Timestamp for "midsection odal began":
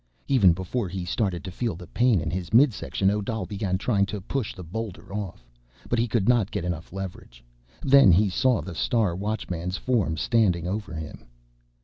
2.55-3.77